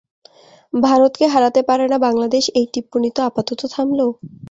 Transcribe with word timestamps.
ভারতকে 0.73 1.25
হারাতে 1.27 1.61
পারে 1.69 1.85
না 1.89 1.97
বাংলাদেশ 2.05 2.43
এই 2.53 2.65
টিপ্পনী 2.73 3.09
তো 3.15 3.29
আপাতত 3.29 3.61
থামল। 3.73 3.99